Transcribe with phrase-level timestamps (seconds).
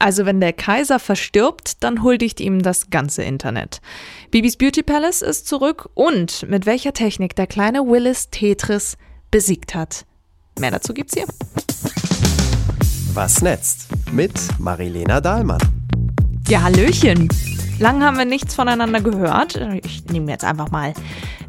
[0.00, 3.82] Also wenn der Kaiser verstirbt, dann huldigt ihm das ganze Internet.
[4.30, 8.96] Bibis Beauty Palace ist zurück und mit welcher Technik der kleine Willis Tetris
[9.30, 10.06] besiegt hat.
[10.58, 11.26] Mehr dazu gibt's hier.
[13.12, 13.88] Was netzt?
[14.10, 15.60] Mit Marilena Dahlmann.
[16.48, 17.28] Ja, Hallöchen.
[17.80, 19.58] Lang haben wir nichts voneinander gehört.
[19.84, 20.92] Ich nehme jetzt einfach mal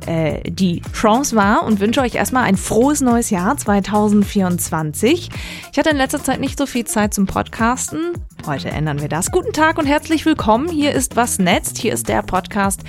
[0.07, 5.29] äh, die Chance wahr und wünsche euch erstmal ein frohes neues Jahr 2024.
[5.73, 8.13] Ich hatte in letzter Zeit nicht so viel Zeit zum Podcasten.
[8.45, 9.31] Heute ändern wir das.
[9.31, 10.69] Guten Tag und herzlich willkommen.
[10.69, 11.77] Hier ist Was Netzt.
[11.77, 12.79] Hier ist der Podcast,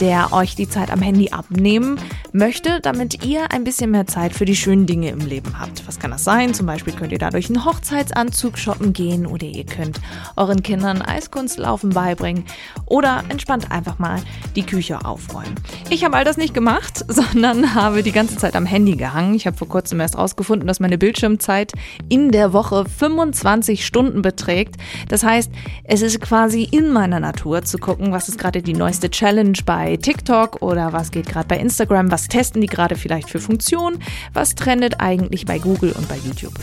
[0.00, 2.00] der euch die Zeit am Handy abnehmen
[2.34, 5.86] möchte, damit ihr ein bisschen mehr Zeit für die schönen Dinge im Leben habt.
[5.86, 6.54] Was kann das sein?
[6.54, 10.00] Zum Beispiel könnt ihr dadurch einen Hochzeitsanzug shoppen gehen oder ihr könnt
[10.36, 12.44] euren Kindern Eiskunstlaufen beibringen
[12.86, 14.20] oder entspannt einfach mal
[14.56, 15.54] die Küche aufräumen.
[15.90, 19.34] Ich habe all das nicht gemacht, sondern habe die ganze Zeit am Handy gehangen.
[19.34, 21.72] Ich habe vor kurzem erst rausgefunden, dass meine Bildschirmzeit
[22.08, 24.76] in der Woche 25 Stunden beträgt.
[25.08, 25.50] Das heißt,
[25.84, 29.96] es ist quasi in meiner Natur zu gucken, was ist gerade die neueste Challenge bei
[29.96, 34.54] TikTok oder was geht gerade bei Instagram, was testen die gerade vielleicht für Funktionen, was
[34.54, 36.54] trendet eigentlich bei Google und bei YouTube.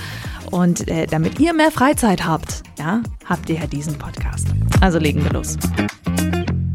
[0.52, 4.48] Und äh, damit ihr mehr Freizeit habt, ja, habt ihr ja diesen Podcast.
[4.82, 5.58] Also legen wir los.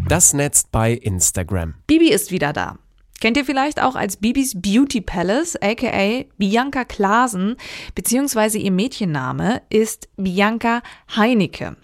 [0.09, 1.75] Das netzt bei Instagram.
[1.87, 2.79] Bibi ist wieder da.
[3.21, 7.57] Kennt ihr vielleicht auch als Bibis Beauty Palace, aka Bianca Klasen,
[7.95, 10.83] beziehungsweise ihr Mädchenname ist Bianca
[11.15, 11.77] Heinecke.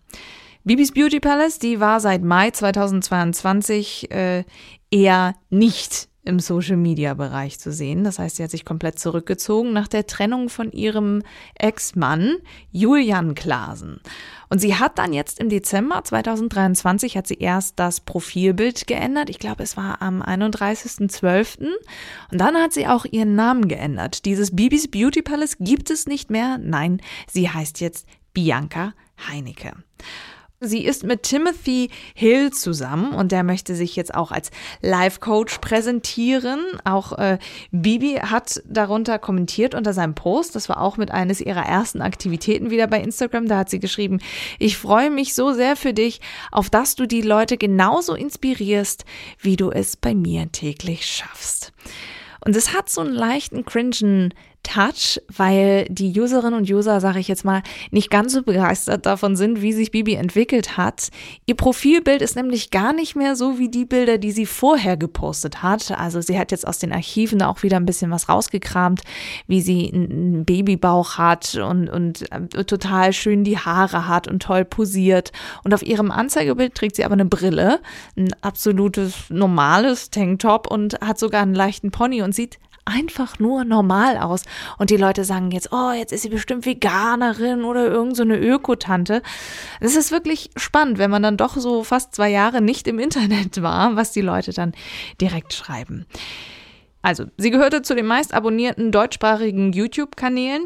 [0.64, 4.44] Bibis Beauty Palace, die war seit Mai 2022 äh,
[4.90, 8.04] eher nicht im Social-Media-Bereich zu sehen.
[8.04, 11.22] Das heißt, sie hat sich komplett zurückgezogen nach der Trennung von ihrem
[11.54, 12.36] Ex-Mann
[12.72, 14.00] Julian Klasen.
[14.48, 19.30] Und sie hat dann jetzt im Dezember 2023 hat sie erst das Profilbild geändert.
[19.30, 21.58] Ich glaube, es war am 31.12.
[22.30, 24.24] Und dann hat sie auch ihren Namen geändert.
[24.24, 26.58] Dieses Bibis Beauty Palace gibt es nicht mehr.
[26.58, 28.92] Nein, sie heißt jetzt Bianca
[29.28, 29.72] Heinecke.
[30.60, 36.60] Sie ist mit Timothy Hill zusammen und der möchte sich jetzt auch als Life-Coach präsentieren.
[36.84, 37.38] Auch äh,
[37.72, 40.56] Bibi hat darunter kommentiert unter seinem Post.
[40.56, 43.48] Das war auch mit eines ihrer ersten Aktivitäten wieder bei Instagram.
[43.48, 44.18] Da hat sie geschrieben,
[44.58, 49.04] ich freue mich so sehr für dich, auf dass du die Leute genauso inspirierst,
[49.38, 51.74] wie du es bei mir täglich schaffst.
[52.46, 54.32] Und es hat so einen leichten cringen
[54.66, 57.62] Touch, weil die Userinnen und User, sage ich jetzt mal,
[57.92, 61.10] nicht ganz so begeistert davon sind, wie sich Bibi entwickelt hat.
[61.46, 65.62] Ihr Profilbild ist nämlich gar nicht mehr so wie die Bilder, die sie vorher gepostet
[65.62, 65.92] hat.
[65.92, 69.02] Also sie hat jetzt aus den Archiven auch wieder ein bisschen was rausgekramt,
[69.46, 74.64] wie sie einen Babybauch hat und, und äh, total schön die Haare hat und toll
[74.64, 75.30] posiert.
[75.62, 77.80] Und auf ihrem Anzeigebild trägt sie aber eine Brille,
[78.16, 84.16] ein absolutes normales Tanktop und hat sogar einen leichten Pony und sieht einfach nur normal
[84.16, 84.44] aus.
[84.78, 88.38] Und die Leute sagen jetzt, oh, jetzt ist sie bestimmt Veganerin oder irgend so eine
[88.38, 89.22] Ökotante.
[89.80, 93.60] Es ist wirklich spannend, wenn man dann doch so fast zwei Jahre nicht im Internet
[93.60, 94.72] war, was die Leute dann
[95.20, 96.06] direkt schreiben.
[97.06, 100.64] Also, sie gehörte zu den meist abonnierten deutschsprachigen YouTube-Kanälen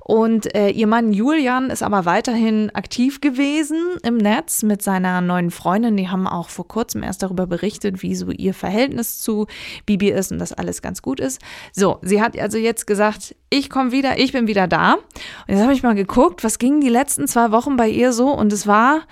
[0.00, 5.52] und äh, ihr Mann Julian ist aber weiterhin aktiv gewesen im Netz mit seiner neuen
[5.52, 5.96] Freundin.
[5.96, 9.46] Die haben auch vor kurzem erst darüber berichtet, wie so ihr Verhältnis zu
[9.86, 11.40] Bibi ist und dass alles ganz gut ist.
[11.72, 14.94] So, sie hat also jetzt gesagt, ich komme wieder, ich bin wieder da.
[14.94, 15.04] Und
[15.46, 18.52] jetzt habe ich mal geguckt, was ging die letzten zwei Wochen bei ihr so und
[18.52, 19.02] es war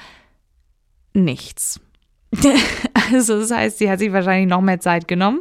[1.12, 1.78] nichts.
[3.12, 5.40] also das heißt, sie hat sich wahrscheinlich noch mehr Zeit genommen.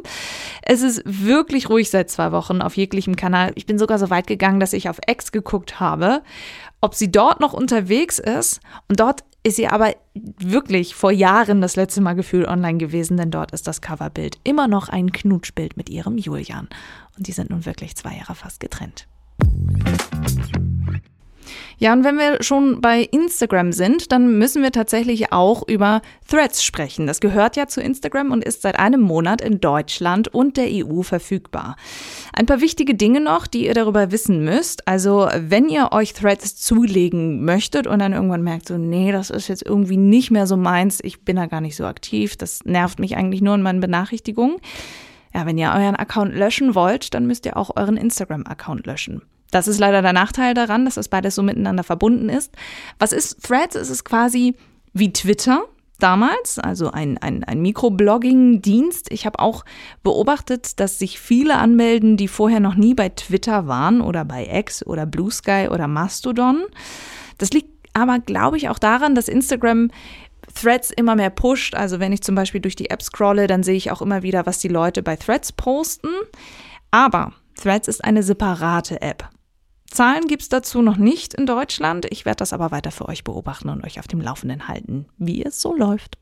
[0.62, 3.52] Es ist wirklich ruhig seit zwei Wochen auf jeglichem Kanal.
[3.54, 6.22] Ich bin sogar so weit gegangen, dass ich auf X geguckt habe,
[6.80, 8.60] ob sie dort noch unterwegs ist.
[8.88, 13.30] Und dort ist sie aber wirklich vor Jahren das letzte Mal gefühlt online gewesen, denn
[13.30, 16.68] dort ist das Coverbild immer noch ein Knutschbild mit ihrem Julian.
[17.16, 19.06] Und die sind nun wirklich zwei Jahre fast getrennt.
[21.84, 26.64] Ja, und wenn wir schon bei Instagram sind, dann müssen wir tatsächlich auch über Threads
[26.64, 27.06] sprechen.
[27.06, 31.02] Das gehört ja zu Instagram und ist seit einem Monat in Deutschland und der EU
[31.02, 31.76] verfügbar.
[32.32, 34.88] Ein paar wichtige Dinge noch, die ihr darüber wissen müsst.
[34.88, 39.48] Also, wenn ihr euch Threads zulegen möchtet und dann irgendwann merkt, so, nee, das ist
[39.48, 42.98] jetzt irgendwie nicht mehr so meins, ich bin da gar nicht so aktiv, das nervt
[42.98, 44.56] mich eigentlich nur in meinen Benachrichtigungen.
[45.34, 49.20] Ja, wenn ihr euren Account löschen wollt, dann müsst ihr auch euren Instagram-Account löschen.
[49.50, 52.52] Das ist leider der Nachteil daran, dass das beides so miteinander verbunden ist.
[52.98, 53.76] Was ist Threads?
[53.76, 54.54] Es ist quasi
[54.92, 55.64] wie Twitter
[55.98, 59.10] damals, also ein, ein, ein Mikroblogging-Dienst.
[59.10, 59.64] Ich habe auch
[60.02, 64.84] beobachtet, dass sich viele anmelden, die vorher noch nie bei Twitter waren oder bei X
[64.84, 66.64] oder Blue Sky oder Mastodon.
[67.38, 69.90] Das liegt aber, glaube ich, auch daran, dass Instagram
[70.52, 71.74] Threads immer mehr pusht.
[71.74, 74.46] Also wenn ich zum Beispiel durch die App scrolle, dann sehe ich auch immer wieder,
[74.46, 76.10] was die Leute bei Threads posten.
[76.90, 79.28] Aber Threads ist eine separate App.
[79.90, 82.06] Zahlen gibt es dazu noch nicht in Deutschland.
[82.10, 85.44] Ich werde das aber weiter für euch beobachten und euch auf dem Laufenden halten, wie
[85.44, 86.18] es so läuft.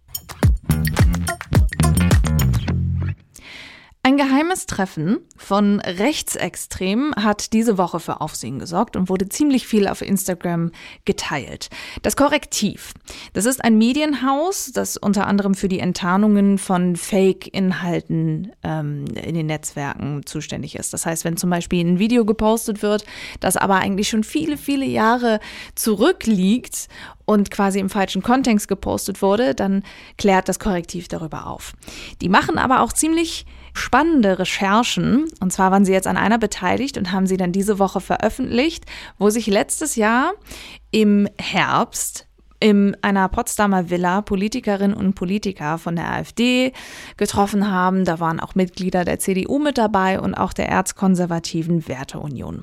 [4.13, 9.89] Ein geheimes Treffen von Rechtsextremen hat diese Woche für Aufsehen gesorgt und wurde ziemlich viel
[9.89, 10.71] auf Instagram
[11.07, 11.71] geteilt.
[12.03, 12.93] Das Korrektiv.
[13.33, 19.47] Das ist ein Medienhaus, das unter anderem für die Enttarnungen von Fake-Inhalten ähm, in den
[19.47, 20.93] Netzwerken zuständig ist.
[20.93, 23.07] Das heißt, wenn zum Beispiel ein Video gepostet wird,
[23.41, 25.41] das aber eigentlich schon viele, viele Jahre
[25.75, 26.89] zurückliegt
[27.25, 29.83] und quasi im falschen Kontext gepostet wurde, dann
[30.19, 31.73] klärt das Korrektiv darüber auf.
[32.21, 35.27] Die machen aber auch ziemlich spannende Recherchen.
[35.41, 38.85] Und zwar waren sie jetzt an einer beteiligt und haben sie dann diese Woche veröffentlicht,
[39.19, 40.33] wo sich letztes Jahr
[40.91, 42.27] im Herbst
[42.63, 46.73] in einer Potsdamer Villa Politikerinnen und Politiker von der AfD
[47.17, 48.05] getroffen haben.
[48.05, 52.63] Da waren auch Mitglieder der CDU mit dabei und auch der erzkonservativen Werteunion.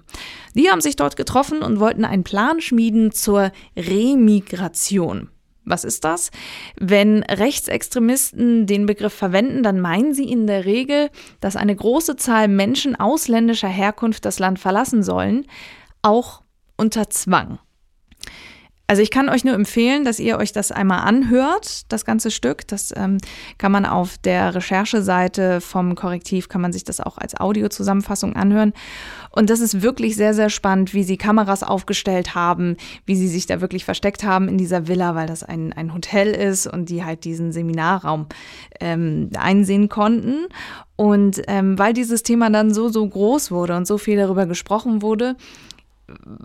[0.55, 5.29] Die haben sich dort getroffen und wollten einen Plan schmieden zur Remigration.
[5.69, 6.31] Was ist das?
[6.79, 12.47] Wenn Rechtsextremisten den Begriff verwenden, dann meinen sie in der Regel, dass eine große Zahl
[12.47, 15.45] Menschen ausländischer Herkunft das Land verlassen sollen,
[16.01, 16.41] auch
[16.75, 17.59] unter Zwang.
[18.89, 22.67] Also ich kann euch nur empfehlen, dass ihr euch das einmal anhört, das ganze Stück.
[22.67, 23.19] Das ähm,
[23.59, 28.73] kann man auf der Rechercheseite vom Korrektiv, kann man sich das auch als Audiozusammenfassung anhören.
[29.29, 33.45] Und das ist wirklich sehr, sehr spannend, wie sie Kameras aufgestellt haben, wie sie sich
[33.45, 37.05] da wirklich versteckt haben in dieser Villa, weil das ein, ein Hotel ist und die
[37.05, 38.25] halt diesen Seminarraum
[38.79, 40.47] ähm, einsehen konnten.
[40.95, 45.03] Und ähm, weil dieses Thema dann so, so groß wurde und so viel darüber gesprochen
[45.03, 45.35] wurde,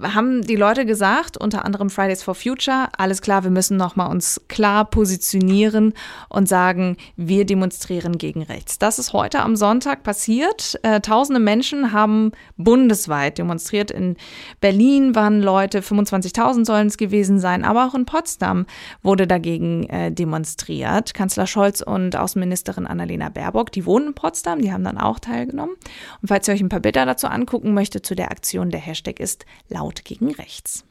[0.03, 4.41] haben die Leute gesagt, unter anderem Fridays for Future, alles klar, wir müssen nochmal uns
[4.49, 5.95] klar positionieren
[6.29, 8.79] und sagen, wir demonstrieren gegen rechts.
[8.79, 10.79] Das ist heute am Sonntag passiert.
[10.83, 13.91] Äh, tausende Menschen haben bundesweit demonstriert.
[13.91, 14.17] In
[14.61, 18.67] Berlin waren Leute, 25.000 sollen es gewesen sein, aber auch in Potsdam
[19.03, 21.15] wurde dagegen äh, demonstriert.
[21.15, 25.75] Kanzler Scholz und Außenministerin Annalena Baerbock, die wohnen in Potsdam, die haben dann auch teilgenommen.
[26.21, 29.21] Und falls ihr euch ein paar Bilder dazu angucken möchtet zu der Aktion, der Hashtag
[29.21, 30.85] ist laut gegen rechts.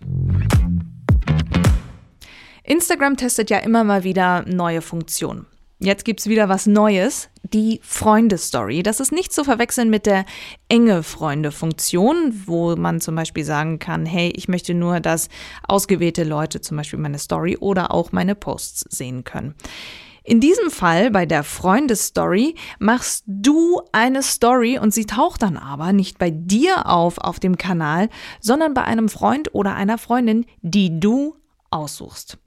[2.64, 5.46] Instagram testet ja immer mal wieder neue Funktionen.
[5.80, 8.84] Jetzt gibt es wieder was Neues, die Freunde-Story.
[8.84, 10.24] Das ist nicht zu verwechseln mit der
[10.70, 15.28] enge Freunde-Funktion, wo man zum Beispiel sagen kann, hey, ich möchte nur, dass
[15.68, 19.56] ausgewählte Leute zum Beispiel meine Story oder auch meine Posts sehen können.
[20.24, 25.92] In diesem Fall, bei der Freundesstory, machst du eine Story und sie taucht dann aber
[25.92, 28.10] nicht bei dir auf auf dem Kanal,
[28.40, 31.36] sondern bei einem Freund oder einer Freundin, die du
[31.72, 32.38] aussuchst.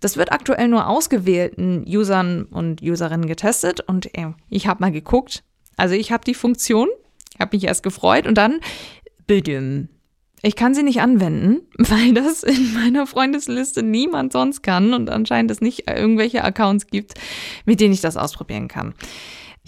[0.00, 5.44] Das wird aktuell nur ausgewählten Usern und Userinnen getestet und äh, ich habe mal geguckt.
[5.76, 6.88] Also ich habe die Funktion,
[7.38, 8.60] habe mich erst gefreut und dann,
[9.26, 9.88] bitte,
[10.42, 15.50] ich kann sie nicht anwenden, weil das in meiner Freundesliste niemand sonst kann und anscheinend
[15.50, 17.14] es nicht irgendwelche Accounts gibt,
[17.64, 18.94] mit denen ich das ausprobieren kann.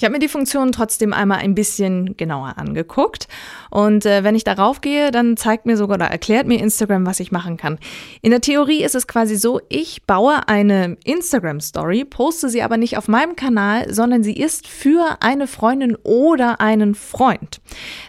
[0.00, 3.28] Ich habe mir die Funktion trotzdem einmal ein bisschen genauer angeguckt
[3.70, 7.20] und äh, wenn ich darauf gehe, dann zeigt mir sogar oder erklärt mir Instagram, was
[7.20, 7.78] ich machen kann.
[8.22, 12.78] In der Theorie ist es quasi so, ich baue eine Instagram Story, poste sie aber
[12.78, 17.60] nicht auf meinem Kanal, sondern sie ist für eine Freundin oder einen Freund.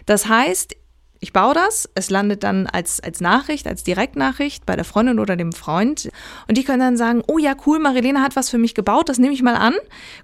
[0.06, 0.74] Das heißt,
[1.22, 5.36] ich baue das, es landet dann als, als Nachricht, als Direktnachricht bei der Freundin oder
[5.36, 6.10] dem Freund.
[6.48, 9.18] Und die können dann sagen, oh ja, cool, Marilena hat was für mich gebaut, das
[9.18, 9.74] nehme ich mal an,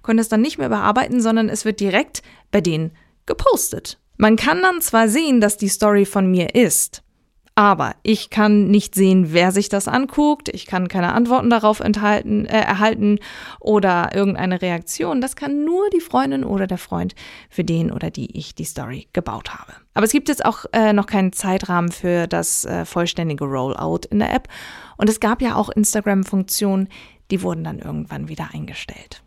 [0.03, 2.91] können das dann nicht mehr bearbeiten, sondern es wird direkt bei denen
[3.27, 4.01] gepostet.
[4.17, 7.05] Man kann dann zwar sehen, dass die Story von mir ist,
[7.59, 10.49] aber ich kann nicht sehen, wer sich das anguckt.
[10.49, 13.19] Ich kann keine Antworten darauf enthalten, äh, erhalten
[13.59, 15.21] oder irgendeine Reaktion.
[15.21, 17.17] Das kann nur die Freundin oder der Freund,
[17.51, 19.73] für den oder die ich die Story gebaut habe.
[19.95, 24.21] Aber es gibt jetzt auch äh, noch keinen Zeitrahmen für das äh, vollständige Rollout in
[24.21, 24.47] der App.
[24.97, 26.89] Und es gab ja auch Instagram-Funktionen,
[27.33, 29.25] die wurden dann irgendwann wieder eingestellt.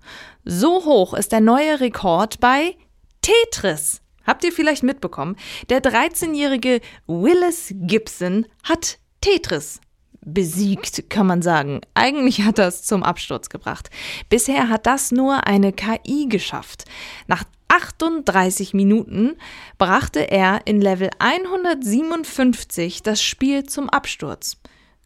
[0.45, 2.77] So hoch ist der neue Rekord bei
[3.21, 4.01] Tetris.
[4.27, 5.37] Habt ihr vielleicht mitbekommen?
[5.69, 9.81] Der 13-jährige Willis Gibson hat Tetris
[10.25, 11.81] besiegt, kann man sagen.
[11.95, 13.91] Eigentlich hat es zum Absturz gebracht.
[14.29, 16.85] Bisher hat das nur eine KI geschafft.
[17.27, 19.37] Nach 38 Minuten
[19.79, 24.59] brachte er in Level 157 das Spiel zum Absturz.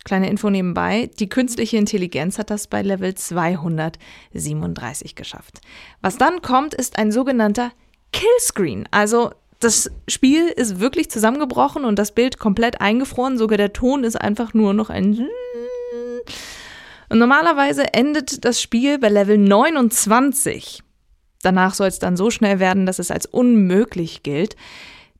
[0.04, 5.60] Kleine Info nebenbei, die künstliche Intelligenz hat das bei Level 237 geschafft.
[6.00, 7.70] Was dann kommt, ist ein sogenannter
[8.12, 8.88] Killscreen.
[8.90, 9.30] Also
[9.60, 13.38] das Spiel ist wirklich zusammengebrochen und das Bild komplett eingefroren.
[13.38, 15.28] Sogar der Ton ist einfach nur noch ein
[17.10, 20.82] Und normalerweise endet das Spiel bei Level 29.
[21.46, 24.56] Danach soll es dann so schnell werden, dass es als unmöglich gilt,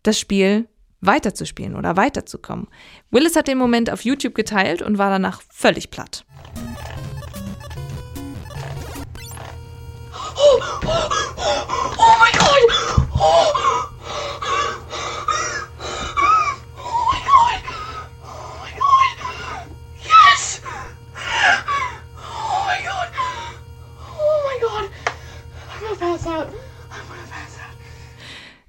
[0.02, 0.66] das Spiel
[1.00, 2.66] weiterzuspielen oder weiterzukommen.
[3.12, 6.25] Willis hat den Moment auf YouTube geteilt und war danach völlig platt.
[10.35, 10.88] Oh, oh,
[11.37, 11.62] oh,
[11.97, 13.09] oh mein Gott!
[13.14, 13.66] Oh.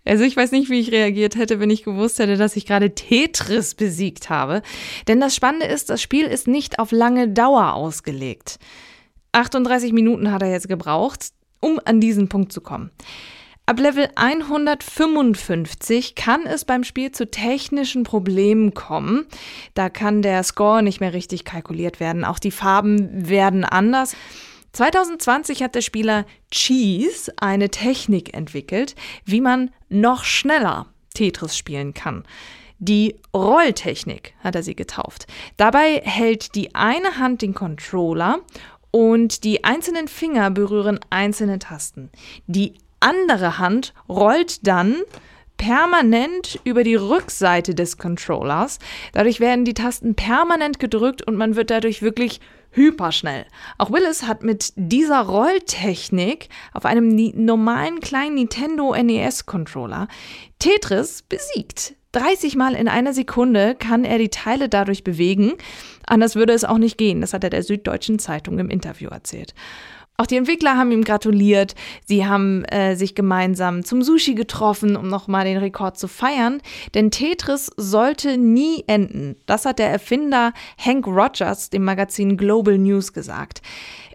[0.08, 2.96] Also ich weiß nicht, wie ich reagiert hätte, wenn ich gewusst hätte, dass ich gerade
[2.96, 4.62] Tetris besiegt habe.
[5.08, 8.60] Denn das Spannende ist, das Spiel ist nicht auf lange Dauer ausgelegt.
[9.34, 12.92] 38 Minuten hat er jetzt gebraucht, um an diesen Punkt zu kommen.
[13.70, 19.26] Ab Level 155 kann es beim Spiel zu technischen Problemen kommen.
[19.74, 22.24] Da kann der Score nicht mehr richtig kalkuliert werden.
[22.24, 24.16] Auch die Farben werden anders.
[24.78, 28.94] 2020 hat der Spieler Cheese eine Technik entwickelt,
[29.26, 32.26] wie man noch schneller Tetris spielen kann.
[32.78, 35.26] Die Rolltechnik hat er sie getauft.
[35.58, 38.38] Dabei hält die eine Hand den Controller
[38.92, 42.12] und die einzelnen Finger berühren einzelne Tasten.
[42.46, 44.98] Die andere Hand rollt dann
[45.58, 48.80] permanent über die Rückseite des Controllers.
[49.14, 52.40] Dadurch werden die Tasten permanent gedrückt und man wird dadurch wirklich
[52.72, 53.46] hyperschnell.
[53.78, 60.08] Auch Willis hat mit dieser Rolltechnik auf einem normalen kleinen Nintendo NES Controller
[60.60, 61.96] Tetris besiegt.
[62.14, 65.54] 30 Mal in einer Sekunde kann er die Teile dadurch bewegen.
[66.06, 67.22] Anders würde es auch nicht gehen.
[67.22, 69.54] Das hat er der Süddeutschen Zeitung im Interview erzählt.
[70.20, 71.76] Auch die Entwickler haben ihm gratuliert.
[72.08, 76.60] Sie haben äh, sich gemeinsam zum Sushi getroffen, um nochmal den Rekord zu feiern.
[76.96, 79.36] Denn Tetris sollte nie enden.
[79.46, 83.62] Das hat der Erfinder Hank Rogers dem Magazin Global News gesagt.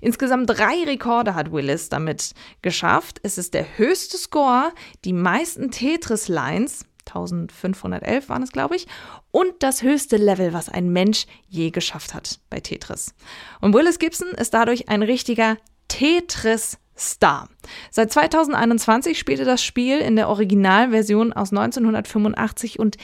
[0.01, 2.33] Insgesamt drei Rekorde hat Willis damit
[2.63, 3.21] geschafft.
[3.23, 4.73] Es ist der höchste Score,
[5.05, 8.87] die meisten Tetris-Lines, 1511 waren es, glaube ich,
[9.31, 13.15] und das höchste Level, was ein Mensch je geschafft hat bei Tetris.
[13.61, 15.57] Und Willis Gibson ist dadurch ein richtiger
[15.93, 17.51] Tetris Star.
[17.91, 22.97] Seit 2021 spielte das Spiel in der Originalversion aus 1985 und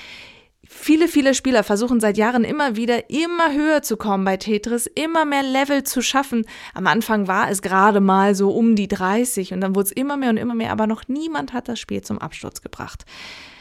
[0.67, 5.27] viele, viele Spieler versuchen seit Jahren immer wieder immer höher zu kommen bei Tetris, immer
[5.27, 6.47] mehr Level zu schaffen.
[6.73, 10.17] Am Anfang war es gerade mal so um die 30 und dann wurde es immer
[10.17, 13.05] mehr und immer mehr, aber noch niemand hat das Spiel zum Absturz gebracht.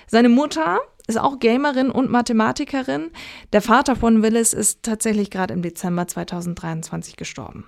[0.10, 3.12] Seine Mutter ist auch Gamerin und Mathematikerin.
[3.51, 7.65] Der Vater von Willis ist tatsächlich gerade im Dezember 2023 gestorben.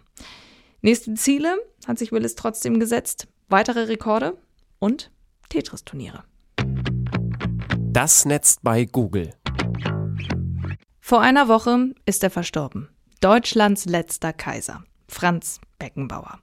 [0.81, 1.57] Nächste Ziele
[1.87, 3.27] hat sich Willis trotzdem gesetzt.
[3.49, 4.37] Weitere Rekorde
[4.79, 5.11] und
[5.49, 6.23] Tetris-Turniere.
[7.91, 9.33] Das Netz bei Google.
[11.01, 12.87] Vor einer Woche ist er verstorben.
[13.19, 16.39] Deutschlands letzter Kaiser, Franz Beckenbauer.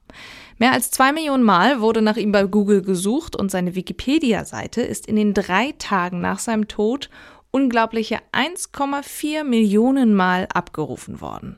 [0.59, 5.07] Mehr als zwei Millionen Mal wurde nach ihm bei Google gesucht und seine Wikipedia-Seite ist
[5.07, 7.09] in den drei Tagen nach seinem Tod
[7.49, 11.57] unglaubliche 1,4 Millionen Mal abgerufen worden.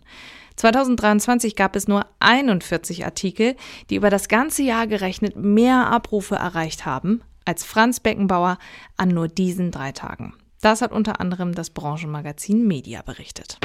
[0.59, 3.55] 2023 gab es nur 41 Artikel,
[3.89, 8.57] die über das ganze Jahr gerechnet mehr Abrufe erreicht haben als Franz Beckenbauer
[8.97, 10.33] an nur diesen drei Tagen.
[10.59, 13.57] Das hat unter anderem das Branchenmagazin Media berichtet.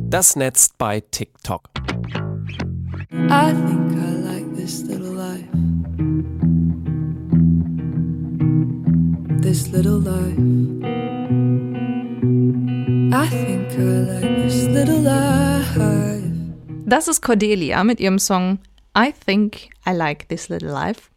[0.00, 1.68] Das Netz bei TikTok.
[3.12, 5.46] I think I like this little life.
[9.42, 10.40] This little life.
[13.12, 15.65] I think I like this little life.
[16.88, 18.60] Das ist Cordelia mit ihrem Song
[18.96, 21.10] I Think I Like This Little Life.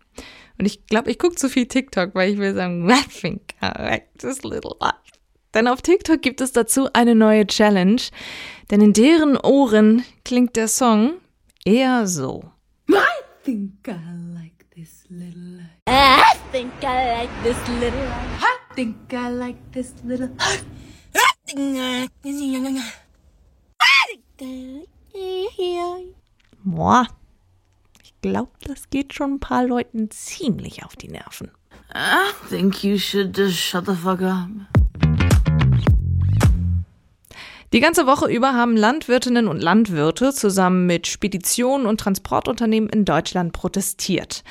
[0.58, 3.80] Und ich glaube, ich gucke zu viel TikTok, weil ich will sagen, I think I
[3.80, 4.96] like this little life.
[5.54, 8.02] Denn auf TikTok gibt es dazu eine neue Challenge.
[8.72, 11.18] Denn in deren Ohren klingt der Song
[11.64, 12.52] eher so.
[12.90, 12.96] I
[13.44, 14.00] think I
[14.34, 15.70] like this little life.
[15.88, 18.42] I think I like this little life.
[18.42, 20.66] I think I like this little life.
[21.14, 22.74] I think I like this little
[24.40, 24.90] life.
[26.64, 27.08] Boah,
[28.04, 31.52] ich glaube, das geht schon ein paar Leuten ziemlich auf die Nerven.
[31.94, 34.48] I think you should just shut the fuck up.
[37.72, 43.54] Die ganze Woche über haben Landwirtinnen und Landwirte zusammen mit Speditionen und Transportunternehmen in Deutschland
[43.54, 44.44] protestiert.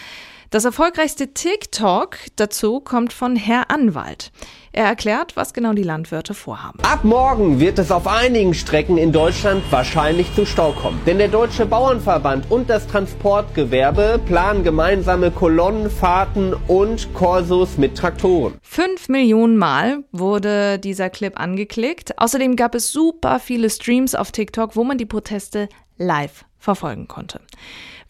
[0.50, 4.30] Das erfolgreichste TikTok dazu kommt von Herr Anwalt.
[4.72, 6.78] Er erklärt, was genau die Landwirte vorhaben.
[6.82, 11.00] Ab morgen wird es auf einigen Strecken in Deutschland wahrscheinlich zu Stau kommen.
[11.06, 18.54] Denn der Deutsche Bauernverband und das Transportgewerbe planen gemeinsame Kolonnenfahrten und Korsos mit Traktoren.
[18.62, 22.18] Fünf Millionen Mal wurde dieser Clip angeklickt.
[22.18, 27.40] Außerdem gab es super viele Streams auf TikTok, wo man die Proteste live verfolgen konnte.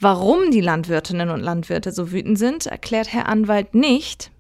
[0.00, 4.30] Warum die Landwirtinnen und Landwirte so wütend sind, erklärt Herr Anwalt nicht.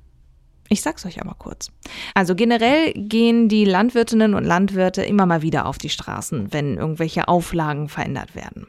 [0.68, 1.70] Ich sag's euch aber kurz.
[2.14, 7.28] Also generell gehen die Landwirtinnen und Landwirte immer mal wieder auf die Straßen, wenn irgendwelche
[7.28, 8.66] Auflagen verändert werden.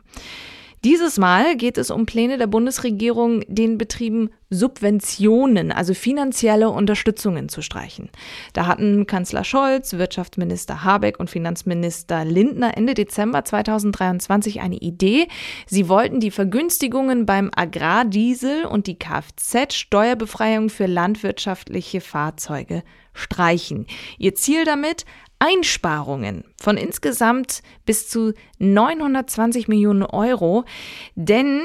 [0.86, 7.62] Dieses Mal geht es um Pläne der Bundesregierung, den Betrieben Subventionen, also finanzielle Unterstützungen zu
[7.62, 8.10] streichen.
[8.54, 15.28] Da hatten Kanzler Scholz, Wirtschaftsminister Habeck und Finanzminister Lindner Ende Dezember 2023 eine Idee.
[15.68, 22.84] Sie wollten die Vergünstigungen beim Agrardiesel und die Kfz-Steuerbefreiung für landwirtschaftliche Fahrzeuge
[23.14, 23.86] streichen.
[24.18, 25.06] Ihr Ziel damit,
[25.40, 30.66] Einsparungen von insgesamt bis zu 920 Millionen Euro,
[31.16, 31.62] denn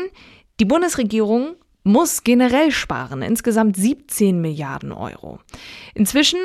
[0.61, 5.41] die Bundesregierung muss generell sparen, insgesamt 17 Milliarden Euro.
[5.95, 6.39] Inzwischen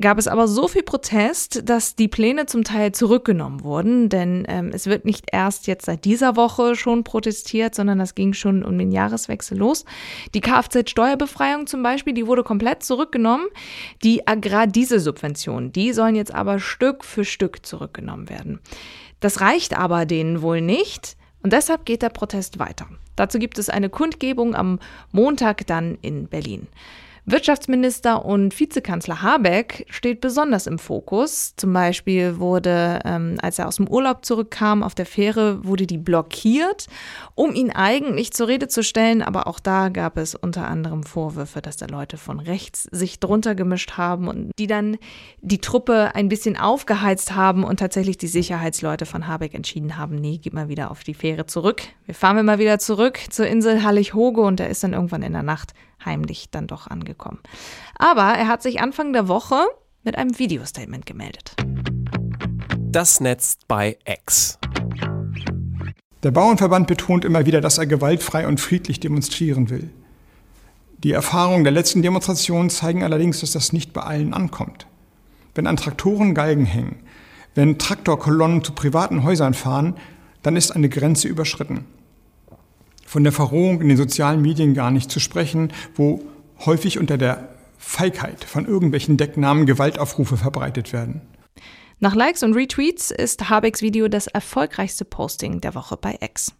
[0.00, 4.70] gab es aber so viel Protest, dass die Pläne zum Teil zurückgenommen wurden, denn ähm,
[4.72, 8.78] es wird nicht erst jetzt seit dieser Woche schon protestiert, sondern das ging schon um
[8.78, 9.84] den Jahreswechsel los.
[10.34, 13.46] Die Kfz-Steuerbefreiung zum Beispiel, die wurde komplett zurückgenommen.
[14.02, 18.60] Die Agrardieselsubventionen, die sollen jetzt aber Stück für Stück zurückgenommen werden.
[19.20, 22.86] Das reicht aber denen wohl nicht und deshalb geht der Protest weiter.
[23.16, 24.80] Dazu gibt es eine Kundgebung am
[25.12, 26.66] Montag dann in Berlin.
[27.26, 31.54] Wirtschaftsminister und Vizekanzler Habeck steht besonders im Fokus.
[31.56, 35.96] Zum Beispiel wurde, ähm, als er aus dem Urlaub zurückkam, auf der Fähre wurde die
[35.96, 36.86] blockiert,
[37.34, 39.22] um ihn eigentlich zur Rede zu stellen.
[39.22, 43.54] Aber auch da gab es unter anderem Vorwürfe, dass da Leute von rechts sich drunter
[43.54, 44.98] gemischt haben und die dann
[45.40, 50.38] die Truppe ein bisschen aufgeheizt haben und tatsächlich die Sicherheitsleute von Habeck entschieden haben, nee,
[50.42, 51.84] gib mal wieder auf die Fähre zurück.
[52.04, 55.42] Wir fahren mal wieder zurück zur Insel Hallig-Hoge und er ist dann irgendwann in der
[55.42, 55.72] Nacht
[56.04, 57.40] heimlich dann doch angekommen.
[57.96, 59.64] Aber er hat sich Anfang der Woche
[60.02, 61.56] mit einem Videostatement gemeldet.
[62.78, 64.58] Das Netz bei X.
[66.22, 69.90] Der Bauernverband betont immer wieder, dass er gewaltfrei und friedlich demonstrieren will.
[70.98, 74.86] Die Erfahrungen der letzten Demonstrationen zeigen allerdings, dass das nicht bei allen ankommt.
[75.54, 76.96] Wenn an Traktoren Galgen hängen,
[77.54, 79.96] wenn Traktorkolonnen zu privaten Häusern fahren,
[80.42, 81.84] dann ist eine Grenze überschritten
[83.14, 86.20] von der Verrohung in den sozialen Medien gar nicht zu sprechen, wo
[86.66, 87.48] häufig unter der
[87.78, 91.20] Feigheit von irgendwelchen Decknamen Gewaltaufrufe verbreitet werden.
[92.00, 96.54] Nach Likes und Retweets ist Habecks Video das erfolgreichste Posting der Woche bei X.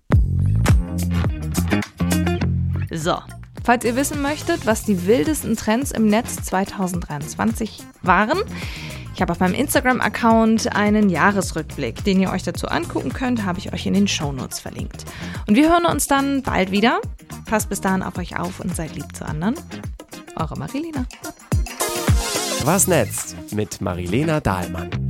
[2.93, 3.17] So,
[3.65, 8.39] falls ihr wissen möchtet, was die wildesten Trends im Netz 2023 waren,
[9.15, 13.73] ich habe auf meinem Instagram-Account einen Jahresrückblick, den ihr euch dazu angucken könnt, habe ich
[13.73, 15.05] euch in den Shownotes verlinkt.
[15.47, 17.01] Und wir hören uns dann bald wieder.
[17.47, 19.55] Passt bis dahin auf euch auf und seid lieb zu anderen.
[20.37, 21.07] Eure Marilena.
[22.65, 25.04] Was netzt mit Marilena Dahlmann.